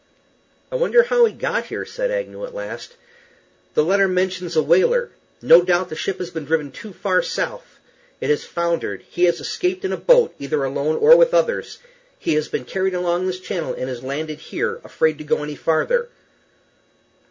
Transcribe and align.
"I 0.71 0.77
wonder 0.77 1.03
how 1.03 1.25
he 1.25 1.31
got 1.31 1.67
here?" 1.67 1.85
said 1.85 2.09
Agnew, 2.09 2.43
at 2.43 2.55
last. 2.55 2.95
"The 3.75 3.83
letter 3.83 4.07
mentions 4.07 4.55
a 4.55 4.63
whaler. 4.63 5.11
No 5.43 5.61
doubt 5.61 5.89
the 5.89 5.95
ship 5.95 6.17
has 6.17 6.31
been 6.31 6.43
driven 6.45 6.71
too 6.71 6.91
far 6.91 7.21
south; 7.21 7.77
it 8.19 8.31
has 8.31 8.43
foundered; 8.43 9.03
he 9.11 9.25
has 9.25 9.39
escaped 9.39 9.85
in 9.85 9.93
a 9.93 9.97
boat, 9.97 10.33
either 10.39 10.63
alone 10.63 10.95
or 10.95 11.15
with 11.15 11.35
others; 11.35 11.77
he 12.17 12.33
has 12.33 12.47
been 12.47 12.65
carried 12.65 12.95
along 12.95 13.27
this 13.27 13.39
channel, 13.39 13.75
and 13.75 13.89
has 13.89 14.01
landed 14.01 14.39
here, 14.39 14.81
afraid 14.83 15.19
to 15.19 15.23
go 15.23 15.43
any 15.43 15.53
farther." 15.55 16.09